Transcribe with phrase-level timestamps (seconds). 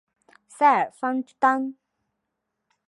[0.49, 1.75] 塞尔方丹。